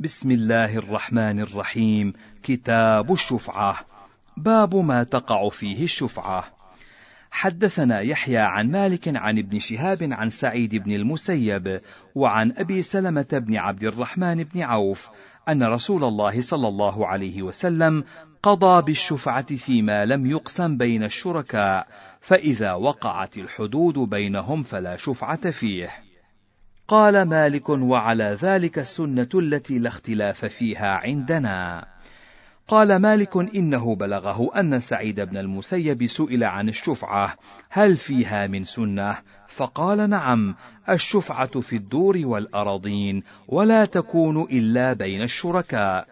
بسم 0.00 0.30
الله 0.30 0.76
الرحمن 0.76 1.40
الرحيم. 1.40 2.12
كتاب 2.42 3.12
الشفعة. 3.12 3.76
باب 4.36 4.76
ما 4.76 5.02
تقع 5.04 5.48
فيه 5.48 5.84
الشفعة. 5.84 6.44
حدثنا 7.30 8.00
يحيى 8.00 8.38
عن 8.38 8.70
مالك 8.70 9.08
عن 9.08 9.38
ابن 9.38 9.58
شهاب 9.58 9.98
عن 10.02 10.30
سعيد 10.30 10.76
بن 10.76 10.92
المسيب 10.92 11.80
وعن 12.14 12.52
أبي 12.52 12.82
سلمة 12.82 13.26
بن 13.32 13.56
عبد 13.56 13.84
الرحمن 13.84 14.44
بن 14.44 14.62
عوف 14.62 15.08
أن 15.48 15.62
رسول 15.62 16.04
الله 16.04 16.40
صلى 16.40 16.68
الله 16.68 17.06
عليه 17.06 17.42
وسلم 17.42 18.04
قضى 18.42 18.82
بالشفعة 18.82 19.56
فيما 19.56 20.04
لم 20.04 20.26
يقسم 20.26 20.76
بين 20.76 21.04
الشركاء 21.04 21.86
فإذا 22.20 22.72
وقعت 22.72 23.36
الحدود 23.36 23.98
بينهم 23.98 24.62
فلا 24.62 24.96
شفعة 24.96 25.50
فيه. 25.50 26.05
قال 26.88 27.22
مالك 27.22 27.68
وعلى 27.68 28.38
ذلك 28.42 28.78
السنة 28.78 29.28
التي 29.34 29.78
لا 29.78 29.88
اختلاف 29.88 30.44
فيها 30.44 30.88
عندنا. 30.88 31.86
قال 32.68 32.96
مالك 32.96 33.36
إنه 33.36 33.94
بلغه 33.94 34.60
أن 34.60 34.80
سعيد 34.80 35.20
بن 35.20 35.36
المسيب 35.36 36.06
سئل 36.06 36.44
عن 36.44 36.68
الشفعة 36.68 37.36
هل 37.70 37.96
فيها 37.96 38.46
من 38.46 38.64
سنة؟ 38.64 39.16
فقال 39.48 40.10
نعم 40.10 40.54
الشفعة 40.88 41.60
في 41.60 41.76
الدور 41.76 42.20
والأراضين 42.24 43.22
ولا 43.48 43.84
تكون 43.84 44.42
إلا 44.42 44.92
بين 44.92 45.22
الشركاء. 45.22 46.06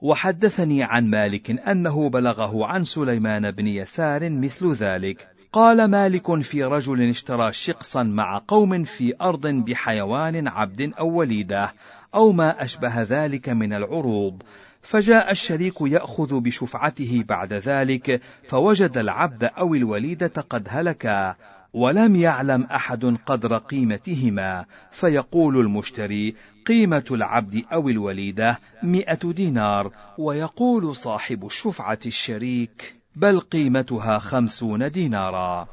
وحدثني 0.00 0.82
عن 0.82 1.10
مالك 1.10 1.68
أنه 1.68 2.10
بلغه 2.10 2.66
عن 2.66 2.84
سليمان 2.84 3.50
بن 3.50 3.66
يسار 3.66 4.30
مثل 4.30 4.72
ذلك. 4.72 5.31
قال 5.52 5.84
مالك 5.84 6.40
في 6.42 6.64
رجل 6.64 7.08
اشترى 7.08 7.52
شقصا 7.52 8.02
مع 8.02 8.42
قوم 8.48 8.84
في 8.84 9.14
أرض 9.20 9.46
بحيوان 9.46 10.48
عبد 10.48 10.92
أو 10.98 11.08
وليدة 11.08 11.74
أو 12.14 12.32
ما 12.32 12.64
أشبه 12.64 13.02
ذلك 13.02 13.48
من 13.48 13.72
العروض. 13.72 14.42
فجاء 14.82 15.30
الشريك 15.30 15.74
يأخذ 15.80 16.40
بشفعته 16.40 17.24
بعد 17.28 17.52
ذلك 17.52 18.20
فوجد 18.48 18.98
العبد 18.98 19.44
أو 19.44 19.74
الوليدة 19.74 20.44
قد 20.50 20.68
هلكا 20.70 21.34
ولم 21.72 22.16
يعلم 22.16 22.62
أحد 22.62 23.16
قدر 23.26 23.58
قيمتهما 23.58 24.64
فيقول 24.90 25.58
المشتري 25.58 26.34
قيمة 26.66 27.04
العبد 27.10 27.64
أو 27.72 27.88
الوليدة 27.88 28.58
مئة 28.82 29.32
دينار 29.32 29.92
ويقول 30.18 30.96
صاحب 30.96 31.46
الشفعة 31.46 32.00
الشريك 32.06 33.01
بل 33.16 33.40
قيمتها 33.40 34.18
خمسون 34.18 34.90
دينارا. 34.90 35.68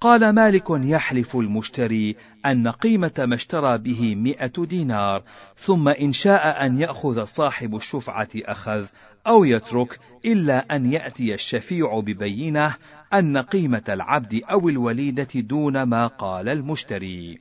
قال 0.00 0.30
مالك 0.30 0.64
يحلف 0.70 1.36
المشتري 1.36 2.16
أن 2.46 2.68
قيمة 2.68 3.12
ما 3.18 3.34
اشترى 3.34 3.78
به 3.78 4.14
مئة 4.14 4.64
دينار 4.64 5.22
ثم 5.56 5.88
إن 5.88 6.12
شاء 6.12 6.66
أن 6.66 6.80
يأخذ 6.80 7.24
صاحب 7.24 7.76
الشفعة 7.76 8.28
أخذ 8.36 8.86
أو 9.26 9.44
يترك 9.44 10.00
إلا 10.24 10.76
أن 10.76 10.92
يأتي 10.92 11.34
الشفيع 11.34 12.00
ببينة 12.00 12.74
أن 13.14 13.38
قيمة 13.38 13.82
العبد 13.88 14.40
أو 14.50 14.68
الوليدة 14.68 15.28
دون 15.34 15.82
ما 15.82 16.06
قال 16.06 16.48
المشتري. 16.48 17.40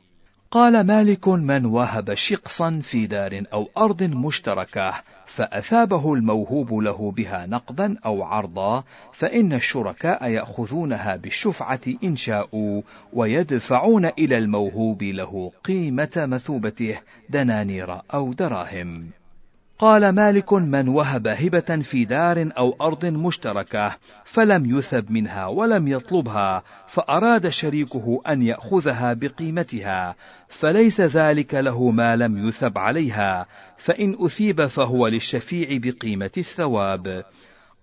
قال 0.51 0.87
مالك 0.87 1.27
من 1.27 1.65
وهب 1.65 2.13
شقصا 2.13 2.79
في 2.83 3.07
دار 3.07 3.43
أو 3.53 3.69
أرض 3.77 4.03
مشتركة 4.03 4.93
فأثابه 5.27 6.13
الموهوب 6.13 6.73
له 6.73 7.11
بها 7.11 7.45
نقدا 7.45 7.95
أو 8.05 8.23
عرضا 8.23 8.83
فإن 9.13 9.53
الشركاء 9.53 10.29
يأخذونها 10.29 11.15
بالشفعة 11.15 11.81
إن 12.03 12.15
شاءوا 12.15 12.81
ويدفعون 13.13 14.05
إلى 14.05 14.37
الموهوب 14.37 15.03
له 15.03 15.51
قيمة 15.63 16.09
مثوبته 16.17 16.99
دنانير 17.29 18.01
أو 18.13 18.33
دراهم. 18.33 19.09
قال 19.79 20.09
مالك 20.09 20.53
من 20.53 20.87
وهب 20.87 21.27
هبة 21.27 21.81
في 21.81 22.05
دار 22.05 22.49
أو 22.57 22.75
أرض 22.81 23.05
مشتركة 23.05 23.97
فلم 24.25 24.77
يثب 24.77 25.11
منها 25.11 25.45
ولم 25.45 25.87
يطلبها 25.87 26.63
فأراد 26.87 27.49
شريكه 27.49 28.21
أن 28.27 28.41
يأخذها 28.41 29.13
بقيمتها 29.13 30.15
فليس 30.47 31.01
ذلك 31.01 31.53
له 31.53 31.91
ما 31.91 32.15
لم 32.15 32.47
يثب 32.47 32.77
عليها 32.77 33.45
فإن 33.77 34.15
أثيب 34.19 34.65
فهو 34.65 35.07
للشفيع 35.07 35.67
بقيمة 35.71 36.31
الثواب. 36.37 37.25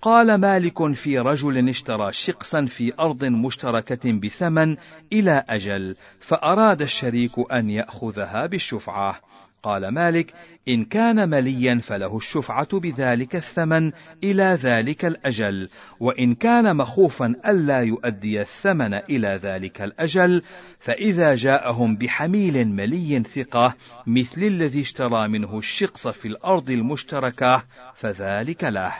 قال 0.02 0.34
مالك 0.34 0.92
في 0.92 1.18
رجل 1.18 1.68
اشترى 1.68 2.12
شقصا 2.12 2.64
في 2.64 2.92
أرض 3.00 3.24
مشتركة 3.24 4.12
بثمن 4.12 4.76
إلى 5.12 5.44
أجل 5.48 5.96
فأراد 6.20 6.82
الشريك 6.82 7.32
أن 7.52 7.70
يأخذها 7.70 8.46
بالشفعة. 8.46 9.20
قال 9.64 9.88
مالك 9.88 10.34
إن 10.68 10.84
كان 10.84 11.28
مليا 11.28 11.80
فله 11.82 12.16
الشفعة 12.16 12.78
بذلك 12.80 13.36
الثمن 13.36 13.92
إلى 14.24 14.58
ذلك 14.62 15.04
الأجل 15.04 15.68
وإن 16.00 16.34
كان 16.34 16.76
مخوفا 16.76 17.34
ألا 17.46 17.80
يؤدي 17.80 18.40
الثمن 18.40 18.94
إلى 18.94 19.40
ذلك 19.42 19.82
الأجل 19.82 20.42
فإذا 20.78 21.34
جاءهم 21.34 21.96
بحميل 21.96 22.68
ملي 22.68 23.22
ثقة 23.22 23.74
مثل 24.06 24.42
الذي 24.42 24.80
اشترى 24.80 25.28
منه 25.28 25.58
الشقص 25.58 26.08
في 26.08 26.28
الأرض 26.28 26.70
المشتركة 26.70 27.64
فذلك 27.94 28.64
له. 28.64 28.92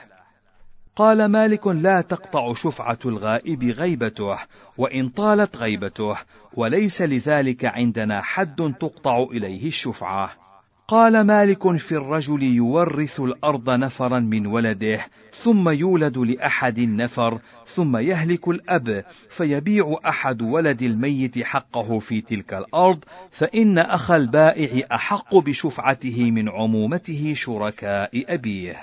قال 0.96 1.24
مالك 1.24 1.66
لا 1.66 2.00
تقطع 2.00 2.54
شفعة 2.54 2.98
الغائب 3.04 3.64
غيبته 3.64 4.38
وإن 4.78 5.08
طالت 5.08 5.56
غيبته 5.56 6.16
وليس 6.54 7.02
لذلك 7.02 7.64
عندنا 7.64 8.22
حد 8.22 8.74
تقطع 8.80 9.22
إليه 9.22 9.68
الشفعة. 9.68 10.43
قال 10.88 11.20
مالك 11.20 11.76
في 11.76 11.92
الرجل 11.92 12.42
يورث 12.42 13.20
الأرض 13.20 13.70
نفرا 13.70 14.18
من 14.18 14.46
ولده 14.46 15.06
ثم 15.32 15.68
يولد 15.68 16.18
لأحد 16.18 16.78
النفر 16.78 17.38
ثم 17.66 17.96
يهلك 17.96 18.48
الأب 18.48 19.04
فيبيع 19.30 19.96
أحد 20.08 20.42
ولد 20.42 20.82
الميت 20.82 21.38
حقه 21.38 21.98
في 21.98 22.20
تلك 22.20 22.54
الأرض 22.54 23.04
فإن 23.30 23.78
اخا 23.78 24.16
البائع 24.16 24.86
أحق 24.94 25.36
بشفعته 25.36 26.30
من 26.30 26.48
عمومته 26.48 27.32
شركاء 27.36 28.34
أبيه. 28.34 28.76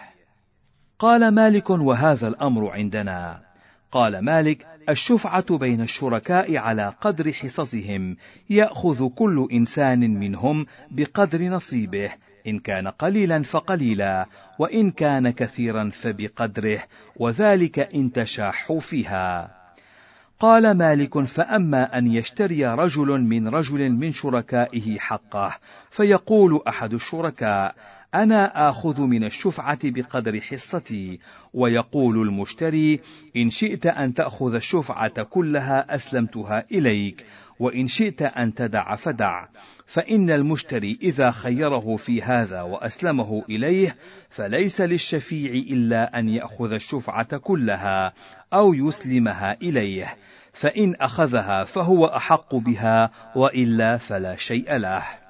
قال 1.00 1.36
مالك 1.36 1.70
وهذا 1.70 2.28
الأمر 2.28 2.70
عندنا. 2.72 3.51
قال 3.92 4.20
مالك 4.20 4.68
الشفعة 4.90 5.58
بين 5.58 5.82
الشركاء 5.82 6.58
على 6.58 6.94
قدر 7.02 7.32
حصصهم 7.32 8.18
يأخذ 8.50 9.10
كل 9.10 9.48
إنسان 9.52 10.20
منهم 10.20 10.66
بقدر 10.92 11.42
نصيبه 11.42 12.12
إن 12.48 12.60
كان 12.60 12.88
قليلا 12.88 13.44
فقليلا 13.44 14.26
وإن 14.60 14.92
كان 14.92 15.30
كثيرا 15.30 15.90
فبقدره 15.90 16.84
وذلك 17.16 17.80
إن 17.80 18.12
تشاحوا 18.12 18.80
فيها. 18.80 19.62
قال 20.40 20.72
مالك 20.78 21.24
فأما 21.24 21.98
أن 21.98 22.08
يشتري 22.08 22.66
رجل 22.66 23.08
من 23.08 23.48
رجل 23.48 23.90
من 23.90 24.12
شركائه 24.12 25.00
حقه 25.00 25.58
فيقول 25.90 26.62
أحد 26.68 26.94
الشركاء 26.94 27.76
أنا 28.16 28.70
آخذ 28.70 29.02
من 29.02 29.24
الشفعة 29.24 29.80
بقدر 29.84 30.42
حصتي. 30.42 31.20
ويقول 31.54 32.22
المشتري 32.22 33.00
إن 33.38 33.50
شئت 33.50 33.86
أن 33.86 34.14
تأخذ 34.14 34.56
الشفعة 34.56 35.24
كلها 35.24 35.96
أسلمتها 35.96 36.66
إليك 36.72 37.26
وإن 37.60 37.88
شئت 37.88 38.22
أن 38.22 38.54
تدع 38.54 38.96
فدع. 38.96 39.46
فإن 39.86 40.30
المشتري 40.30 40.98
إذا 41.02 41.32
خيره 41.32 41.96
في 41.96 42.22
هذا 42.22 42.62
وأسلمه 42.62 43.44
إليه 43.50 43.96
فليس 44.30 44.82
للشفيع 44.82 45.52
إلا 45.52 46.20
أن 46.20 46.30
يأخذ 46.30 46.72
الشفعة 46.72 47.38
كلها 47.38 48.14
أو 48.54 48.74
يسلمها 48.74 49.56
إليه. 49.62 50.18
فإن 50.54 50.96
أخذها 50.96 51.64
فهو 51.64 52.06
أحق 52.06 52.56
بها 52.56 53.12
وإلا 53.36 53.98
فلا 53.98 54.36
شيء 54.36 54.76
له. 54.76 55.21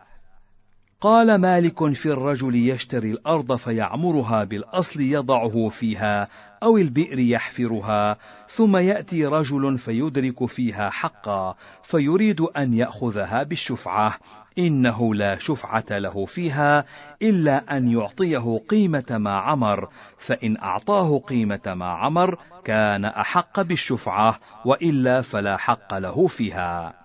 قال 1.01 1.35
مالك 1.35 1.93
في 1.93 2.05
الرجل 2.05 2.55
يشتري 2.55 3.11
الأرض 3.11 3.55
فيعمرها 3.55 4.43
بالأصل 4.43 5.01
يضعه 5.01 5.69
فيها 5.69 6.27
أو 6.63 6.77
البئر 6.77 7.19
يحفرها 7.19 8.17
ثم 8.49 8.77
يأتي 8.77 9.25
رجل 9.25 9.77
فيدرك 9.77 10.45
فيها 10.45 10.89
حقا 10.89 11.55
فيريد 11.83 12.41
أن 12.41 12.73
يأخذها 12.73 13.43
بالشفعة 13.43 14.17
إنه 14.57 15.15
لا 15.15 15.37
شفعة 15.39 15.85
له 15.91 16.25
فيها 16.25 16.85
إلا 17.21 17.77
أن 17.77 17.87
يعطيه 17.87 18.61
قيمة 18.69 19.05
ما 19.09 19.37
عمر 19.37 19.89
فإن 20.17 20.57
أعطاه 20.57 21.19
قيمة 21.19 21.73
ما 21.75 21.89
عمر 21.89 22.37
كان 22.65 23.05
أحق 23.05 23.61
بالشفعة 23.61 24.39
وإلا 24.65 25.21
فلا 25.21 25.57
حق 25.57 25.93
له 25.93 26.27
فيها. 26.27 27.00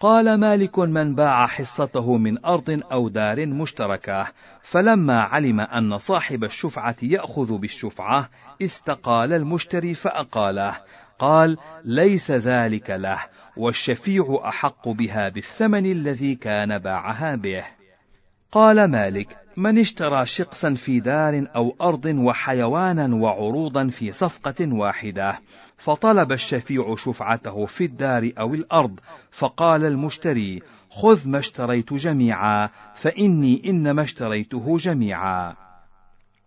قال 0.00 0.34
مالك 0.34 0.78
من 0.78 1.14
باع 1.14 1.46
حصته 1.46 2.16
من 2.16 2.44
أرض 2.44 2.82
أو 2.92 3.08
دار 3.08 3.46
مشتركة 3.46 4.26
فلما 4.62 5.20
علم 5.20 5.60
أن 5.60 5.98
صاحب 5.98 6.44
الشفعة 6.44 6.96
يأخذ 7.02 7.58
بالشفعة 7.58 8.28
استقال 8.62 9.32
المشتري 9.32 9.94
فأقاله 9.94 10.76
قال 11.18 11.56
ليس 11.84 12.30
ذلك 12.30 12.90
له 12.90 13.18
والشفيع 13.56 14.40
أحق 14.44 14.88
بها 14.88 15.28
بالثمن 15.28 15.86
الذي 15.86 16.34
كان 16.34 16.78
باعها 16.78 17.36
به. 17.36 17.64
قال 18.52 18.90
مالك 18.90 19.45
من 19.58 19.78
اشترى 19.78 20.26
شقصا 20.26 20.74
في 20.74 21.00
دار 21.00 21.46
أو 21.56 21.76
أرض 21.80 22.04
وحيوانا 22.04 23.14
وعروضا 23.14 23.88
في 23.88 24.12
صفقة 24.12 24.72
واحدة 24.72 25.40
فطلب 25.76 26.32
الشفيع 26.32 26.94
شفعته 26.96 27.66
في 27.66 27.84
الدار 27.84 28.32
أو 28.38 28.54
الأرض 28.54 29.00
فقال 29.30 29.84
المشتري 29.84 30.62
خذ 30.90 31.28
ما 31.28 31.38
اشتريت 31.38 31.92
جميعا 31.94 32.70
فإني 32.94 33.70
إنما 33.70 34.02
اشتريته 34.02 34.76
جميعا. 34.76 35.65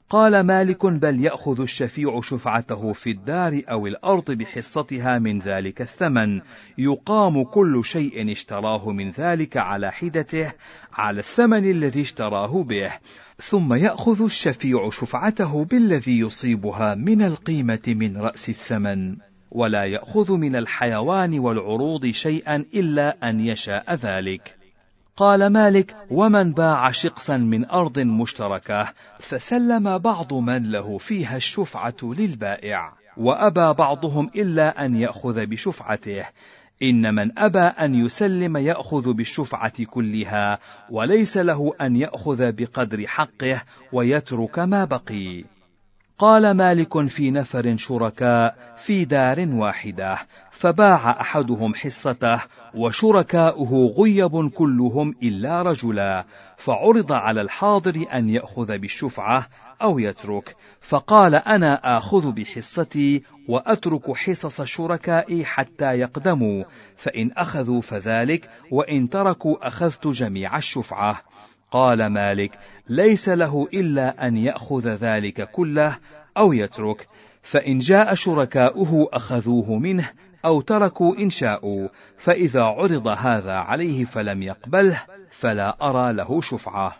قال 0.10 0.40
مالك 0.40 0.86
بل 0.86 1.26
يأخذ 1.26 1.62
الشفيع 1.62 2.22
شفعته 2.22 2.94
في 2.94 3.12
الدار 3.12 3.62
أو 3.70 3.88
الأرض 3.88 4.32
بحصتها 4.32 5.20
من 5.20 5.40
ذلك 5.40 5.82
الثمن. 5.82 6.42
يقام 6.78 7.44
كل 7.44 7.82
شيء 7.86 8.32
اشتراه 8.32 8.90
من 8.90 9.12
ذلك 9.12 9.58
على 9.58 9.92
حدته 9.92 10.54
على 10.94 11.20
الثمن 11.20 11.72
الذي 11.72 12.02
اشتراه 12.02 12.64
به. 12.64 12.92
ثم 13.38 13.74
يأخذ 13.74 14.24
الشفيع 14.24 14.90
شفعته 14.90 15.66
بالذي 15.66 16.20
يصيبها 16.20 16.96
من 16.96 17.22
القيمة 17.22 17.84
من 17.88 18.18
رأس 18.18 18.50
الثمن. 18.50 19.18
ولا 19.52 19.86
يأخذ 19.86 20.38
من 20.38 20.56
الحيوان 20.56 21.40
والعروض 21.40 22.06
شيئا 22.06 22.66
إلا 22.74 23.30
أن 23.30 23.40
يشاء 23.40 23.94
ذلك. 23.94 24.59
قال 25.20 25.48
مالك 25.48 25.96
ومن 26.12 26.54
باع 26.54 26.92
شقصا 26.92 27.38
من 27.38 27.66
أرض 27.66 28.00
مشتركة 28.00 28.94
فسلم 29.20 29.98
بعض 29.98 30.34
من 30.34 30.72
له 30.72 30.98
فيها 30.98 31.38
الشفعة 31.38 31.96
للبائع 32.04 32.94
وأبى 33.18 33.74
بعضهم 33.74 34.30
إلا 34.36 34.86
أن 34.86 34.96
يأخذ 34.96 35.46
بشفعته. 35.46 36.26
إن 36.84 37.16
من 37.16 37.40
أبى 37.40 37.60
أن 37.60 37.96
يسلم 37.96 38.58
يأخذ 38.58 39.14
بالشفعة 39.14 39.84
كلها 39.84 40.60
وليس 40.90 41.38
له 41.38 41.74
أن 41.82 41.96
يأخذ 41.96 42.52
بقدر 42.52 43.08
حقه 43.08 43.62
ويترك 43.94 44.60
ما 44.60 44.86
بقي. 44.86 45.44
قال 46.20 46.52
مالك 46.52 47.08
في 47.08 47.32
نفر 47.32 47.76
شركاء 47.78 48.56
في 48.78 49.06
دار 49.06 49.48
واحدة 49.50 50.18
فباع 50.52 51.22
أحدهم 51.22 51.76
حصته 51.76 52.42
وشركاؤه 52.76 53.96
غيب 53.98 54.50
كلهم 54.50 55.16
إلا 55.24 55.62
رجلا 55.62 56.26
فعرض 56.58 57.12
على 57.12 57.42
الحاضر 57.42 58.06
أن 58.14 58.30
يأخذ 58.30 58.78
بالشفعة 58.78 59.48
أو 59.82 60.00
يترك 60.00 60.56
فقال 60.82 61.36
أنا 61.36 61.98
آخذ 61.98 62.32
بحصتي 62.32 63.24
وأترك 63.48 64.12
حصص 64.12 64.62
شركائي 64.62 65.46
حتى 65.46 65.94
يقدموا 66.00 66.64
فإن 66.98 67.32
أخذوا 67.32 67.82
فذلك 67.82 68.50
وإن 68.72 69.10
تركوا 69.10 69.68
أخذت 69.68 70.08
جميع 70.08 70.58
الشفعة. 70.58 71.22
قال 71.72 72.06
مالك 72.06 72.60
ليس 72.90 73.30
له 73.30 73.68
إلا 73.74 74.28
أن 74.28 74.38
يأخذ 74.38 74.88
ذلك 74.88 75.52
كله 75.52 75.98
أو 76.38 76.54
يترك 76.54 77.08
فإن 77.42 77.80
جاء 77.80 78.14
شركاؤه 78.14 79.10
أخذوه 79.14 79.78
منه 79.78 80.10
أو 80.46 80.62
تركوا 80.62 81.18
إن 81.18 81.30
شاءوا 81.30 81.88
فإذا 82.18 82.64
عرض 82.64 83.08
هذا 83.08 83.54
عليه 83.54 84.06
فلم 84.06 84.44
يقبله 84.44 85.04
فلا 85.32 85.78
أرى 85.82 86.14
له 86.14 86.42
شفعة. 86.42 86.96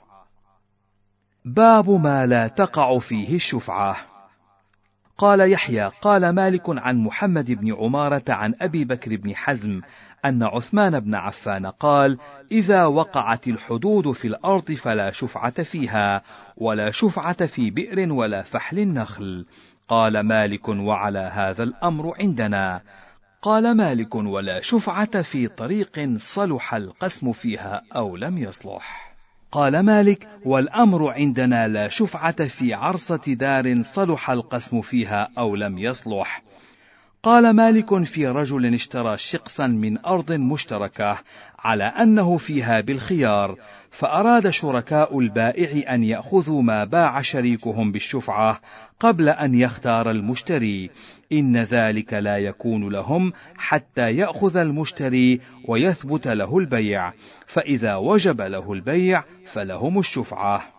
باب 1.46 1.90
ما 1.90 2.26
لا 2.26 2.48
تقع 2.48 3.00
فيه 3.00 3.36
الشفعة. 3.36 3.96
قال 5.18 5.52
يحيى 5.52 5.92
قال 6.02 6.30
مالك 6.30 6.64
عن 6.68 6.98
محمد 6.98 7.52
بن 7.52 7.74
عمارة 7.74 8.24
عن 8.30 8.54
أبي 8.62 8.86
بكر 8.86 9.16
بن 9.16 9.36
حزم 9.36 9.82
أن 10.26 10.44
عثمان 10.44 11.00
بن 11.00 11.16
عفان 11.16 11.66
قال: 11.66 12.18
إذا 12.52 12.86
وقعت 12.86 13.48
الحدود 13.48 14.12
في 14.12 14.28
الأرض 14.28 14.72
فلا 14.72 15.12
شفعة 15.12 15.64
فيها، 15.64 16.22
ولا 16.58 16.92
شفعة 16.92 17.46
في 17.46 17.70
بئر 17.70 18.14
ولا 18.14 18.42
فحل 18.42 18.80
النخل. 18.80 19.46
قال 19.88 20.20
مالك 20.20 20.70
وعلى 20.70 21.32
هذا 21.34 21.64
الأمر 21.64 22.14
عندنا. 22.20 22.82
قال 23.42 23.78
مالك 23.78 24.16
ولا 24.16 24.62
شفعة 24.62 25.22
في 25.22 25.48
طريق 25.48 26.16
صلح 26.18 26.74
القسم 26.74 27.32
فيها 27.32 27.82
أو 27.96 28.18
لم 28.18 28.38
يصلح. 28.38 29.16
قال 29.52 29.80
مالك 29.80 30.28
والأمر 30.46 31.10
عندنا 31.10 31.68
لا 31.68 31.90
شفعة 31.90 32.48
في 32.48 32.74
عرصة 32.74 33.22
دار 33.28 33.82
صلح 33.82 34.30
القسم 34.30 34.82
فيها 34.82 35.30
أو 35.38 35.56
لم 35.56 35.78
يصلح. 35.78 36.44
قال 37.24 37.50
مالك 37.50 38.04
في 38.04 38.28
رجل 38.28 38.74
اشترى 38.74 39.18
شقصا 39.18 39.68
من 39.68 40.06
أرض 40.06 40.32
مشتركة 40.32 41.18
على 41.60 41.84
أنه 41.84 42.38
فيها 42.38 42.82
بالخيار 42.82 43.56
فأراد 43.92 44.50
شركاء 44.50 45.20
البائع 45.20 45.94
أن 45.96 46.04
يأخذوا 46.04 46.62
ما 46.62 46.84
باع 46.84 47.22
شريكهم 47.22 47.92
بالشفعة 47.92 48.62
قبل 49.00 49.30
أن 49.30 49.56
يختار 49.56 50.12
المشتري. 50.12 50.90
إن 51.32 51.58
ذلك 51.58 52.14
لا 52.14 52.38
يكون 52.38 52.90
لهم 52.90 53.34
حتى 53.58 54.12
يأخذ 54.12 54.58
المشتري 54.58 55.42
ويثبت 55.68 56.28
له 56.28 56.58
البيع 56.58 57.14
فإذا 57.48 57.96
وجب 57.96 58.42
له 58.42 58.74
البيع 58.74 59.24
فلهم 59.46 60.00
الشفعة. 60.00 60.79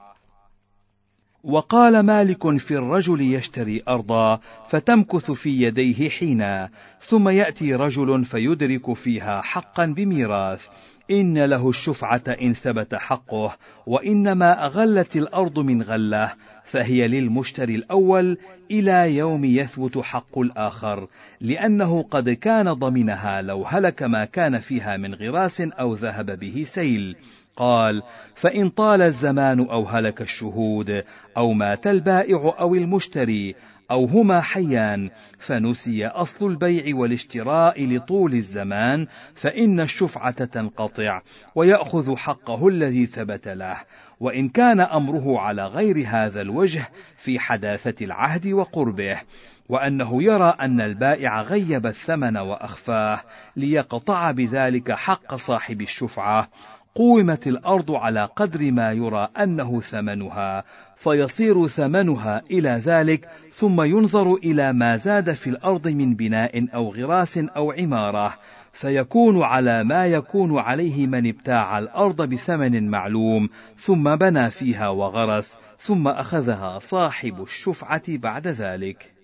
وقال 1.45 2.01
مالك 2.01 2.57
في 2.57 2.77
الرجل 2.77 3.21
يشتري 3.21 3.83
أرضا 3.89 4.41
فتمكث 4.69 5.31
في 5.31 5.63
يديه 5.63 6.09
حينا 6.09 6.69
ثم 7.01 7.29
يأتي 7.29 7.75
رجل 7.75 8.25
فيدرك 8.25 8.93
فيها 8.93 9.41
حقا 9.41 9.87
بميراث 9.87 10.67
إن 11.11 11.45
له 11.45 11.69
الشفعة 11.69 12.23
إن 12.43 12.53
ثبت 12.53 12.95
حقه 12.95 13.57
وإنما 13.87 14.67
أغلت 14.67 15.17
الأرض 15.17 15.59
من 15.59 15.83
غلة 15.83 16.33
فهي 16.65 17.09
للمشتري 17.09 17.75
الأول 17.75 18.39
إلى 18.71 19.17
يوم 19.17 19.45
يثبت 19.45 19.99
حق 19.99 20.39
الآخر 20.39 21.09
لأنه 21.41 22.03
قد 22.03 22.31
كان 22.31 22.73
ضمنها 22.73 23.43
لو 23.43 23.65
هلك 23.65 24.03
ما 24.03 24.25
كان 24.25 24.59
فيها 24.59 24.97
من 24.97 25.15
غراس 25.15 25.61
أو 25.61 25.95
ذهب 25.95 26.39
به 26.39 26.63
سيل. 26.67 27.17
قال 27.61 28.03
فإن 28.35 28.69
طال 28.69 29.03
الزمان 29.03 29.61
أو 29.61 29.85
هلك 29.85 30.21
الشهود 30.21 31.05
أو 31.37 31.53
مات 31.53 31.87
البائع 31.87 32.55
أو 32.61 32.75
المشتري 32.75 33.55
أو 33.91 34.05
هما 34.05 34.41
حيان 34.41 35.11
فنسي 35.39 36.07
أصل 36.07 36.47
البيع 36.47 36.97
والاشتراء 36.97 37.87
لطول 37.87 38.35
الزمان 38.35 39.07
فإن 39.35 39.81
الشفعة 39.81 40.45
تنقطع 40.45 41.23
ويأخذ 41.55 42.17
حقه 42.17 42.69
الذي 42.69 43.07
ثبت 43.07 43.49
له 43.49 43.77
وإن 44.21 44.49
كان 44.49 44.81
أمره 44.81 45.41
على 45.41 45.67
غير 45.67 46.05
هذا 46.07 46.41
الوجه 46.41 46.89
في 47.17 47.39
حداثة 47.39 48.05
العهد 48.05 48.47
وقربه 48.47 49.21
وأنه 49.69 50.23
يرى 50.23 50.55
أن 50.61 50.81
البائع 50.81 51.43
غيب 51.43 51.87
الثمن 51.87 52.37
وأخفاه 52.37 53.21
ليقطع 53.57 54.31
بذلك 54.31 54.93
حق 54.93 55.35
صاحب 55.35 55.81
الشفعة 55.81 56.49
قومت 56.95 57.47
الأرض 57.47 57.91
على 57.91 58.29
قدر 58.37 58.73
ما 58.73 58.93
يرى 58.93 59.29
أنه 59.43 59.81
ثمنها 59.81 60.65
فيصير 60.97 61.67
ثمنها 61.67 62.43
إلى 62.51 62.69
ذلك 62.71 63.29
ثم 63.53 63.83
ينظر 63.83 64.35
إلى 64.35 64.73
ما 64.73 64.97
زاد 64.97 65.33
في 65.33 65.51
الأرض 65.51 65.89
من 65.89 66.15
بناء 66.15 66.75
أو 66.75 66.95
غراس 66.95 67.39
أو 67.39 67.73
عمارة. 67.73 68.35
فيكون 68.73 69.43
على 69.43 69.85
ما 69.85 70.07
يكون 70.07 70.59
عليه 70.59 71.07
من 71.07 71.27
ابتاع 71.27 71.79
الأرض 71.79 72.23
بثمن 72.23 72.89
معلوم 72.89 73.49
ثم 73.77 74.17
بنى 74.17 74.51
فيها 74.51 74.89
وغرس 74.89 75.59
ثم 75.79 76.09
أخذها 76.09 76.79
صاحب 76.79 77.43
الشفعة 77.43 78.03
بعد 78.09 78.49
ذلك. 78.49 79.21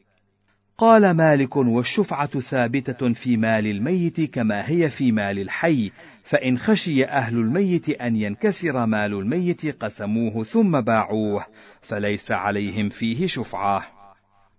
قال 0.78 1.11
مالك 1.11 1.56
والشفعة 1.56 2.40
ثابتة 2.40 3.12
في 3.12 3.37
مال 3.37 3.66
الميت 3.66 4.20
كما 4.35 4.68
هي 4.68 4.88
في 4.90 5.12
مال 5.12 5.38
الحي 5.38 5.92
فإن 6.26 6.59
خشي 6.59 7.04
أهل 7.04 7.37
الميت 7.37 7.88
أن 7.88 8.16
ينكسر 8.16 8.87
مال 8.87 9.14
الميت 9.14 9.83
قسموه 9.85 10.45
ثم 10.45 10.80
باعوه 10.80 11.47
فليس 11.83 12.33
عليهم 12.33 12.88
فيه 12.88 13.26
شفعة. 13.26 13.87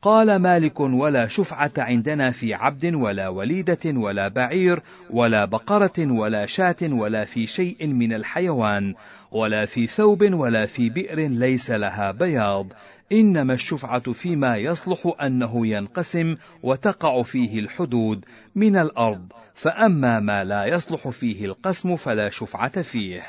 قال 0.01 0.35
مالك 0.35 0.79
ولا 0.79 1.27
شفعة 1.27 1.71
عندنا 1.77 2.31
في 2.31 2.53
عبد 2.53 2.85
ولا 2.85 3.27
وليدة 3.27 3.79
ولا 3.85 4.27
بعير 4.27 4.81
ولا 5.09 5.45
بقرة 5.45 6.11
ولا 6.11 6.45
شاة 6.45 6.75
ولا 6.83 7.25
في 7.25 7.47
شيء 7.47 7.87
من 7.87 8.13
الحيوان 8.13 8.93
ولا 9.31 9.65
في 9.65 9.87
ثوب 9.87 10.33
ولا 10.33 10.65
في 10.65 10.89
بئر 10.89 11.19
ليس 11.19 11.71
لها 11.71 12.11
بياض. 12.11 12.73
إنما 13.11 13.53
الشفعة 13.53 14.11
فيما 14.11 14.57
يصلح 14.57 15.13
أنه 15.21 15.67
ينقسم 15.67 16.35
وتقع 16.63 17.23
فيه 17.23 17.59
الحدود 17.59 18.25
من 18.55 18.77
الأرض. 18.77 19.31
فأما 19.57 20.19
ما 20.19 20.43
لا 20.43 20.65
يصلح 20.65 21.09
فيه 21.09 21.45
القسم 21.45 21.95
فلا 21.95 22.29
شفعة 22.29 22.81
فيه. 22.81 23.23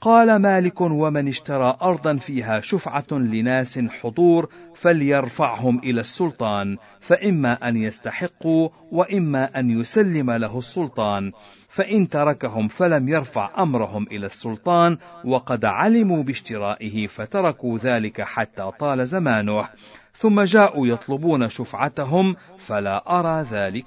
قال 0.00 0.36
مالك 0.36 0.80
ومن 0.80 1.28
اشترى 1.28 1.76
أرضا 1.82 2.16
فيها 2.16 2.60
شفعة 2.60 3.12
لناس 3.12 3.78
حضور 3.78 4.48
فليرفعهم 4.74 5.78
إلى 5.78 6.00
السلطان 6.00 6.76
فإما 7.00 7.68
أن 7.68 7.76
يستحقوا 7.76 8.68
وإما 8.92 9.60
أن 9.60 9.80
يسلم 9.80 10.30
له 10.30 10.58
السلطان 10.58 11.32
فإن 11.68 12.08
تركهم 12.08 12.68
فلم 12.68 13.08
يرفع 13.08 13.62
أمرهم 13.62 14.06
إلى 14.06 14.26
السلطان 14.26 14.98
وقد 15.24 15.64
علموا 15.64 16.22
باشترائه 16.22 17.06
فتركوا 17.06 17.78
ذلك 17.78 18.22
حتى 18.22 18.70
طال 18.78 19.06
زمانه 19.06 19.68
ثم 20.12 20.40
جاءوا 20.40 20.86
يطلبون 20.86 21.48
شفعتهم 21.48 22.36
فلا 22.58 23.20
أرى 23.20 23.46
ذلك. 23.50 23.86